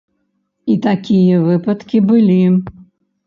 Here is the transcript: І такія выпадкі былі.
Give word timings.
І 0.75 0.77
такія 0.85 1.35
выпадкі 1.49 1.97
былі. 2.09 2.41